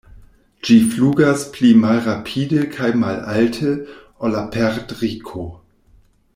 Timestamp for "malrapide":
1.83-2.63